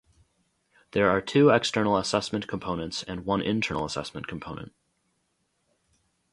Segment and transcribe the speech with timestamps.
[0.93, 4.73] There are two external assessment components and one internal assessment component.